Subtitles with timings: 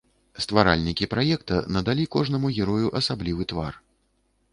[0.43, 3.73] Стваральнікі праекта надалі кожнаму герою асаблівы твар.